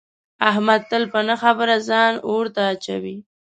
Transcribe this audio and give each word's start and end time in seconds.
احمد 0.49 0.81
تل 0.89 1.03
په 1.13 1.19
نه 1.27 1.35
خبره 1.41 1.75
ځان 1.89 2.13
اور 2.29 2.45
ته 2.55 2.61
اچوي. 2.73 3.17